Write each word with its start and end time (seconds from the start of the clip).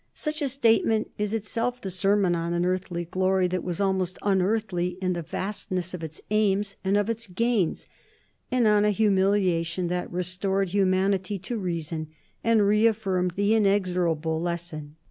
Such 0.15 0.41
a 0.41 0.49
statement 0.49 1.11
is 1.19 1.31
itself 1.31 1.79
the 1.79 1.91
sermon 1.91 2.33
on 2.35 2.53
an 2.55 2.65
earthly 2.65 3.05
glory 3.05 3.45
that 3.49 3.63
was 3.63 3.79
almost 3.79 4.17
unearthly 4.23 4.97
in 4.99 5.13
the 5.13 5.21
vastness 5.21 5.93
of 5.93 6.03
its 6.03 6.19
aims 6.31 6.75
and 6.83 6.97
of 6.97 7.07
its 7.07 7.27
gains, 7.27 7.85
and 8.51 8.65
on 8.65 8.83
a 8.83 8.89
humiliation 8.89 9.89
that 9.89 10.11
restored 10.11 10.69
humanity 10.69 11.37
to 11.37 11.55
reason 11.55 12.07
and 12.43 12.65
reaffirmed 12.65 13.33
the 13.35 13.53
inexorable 13.53 14.41
lesson. 14.41 14.95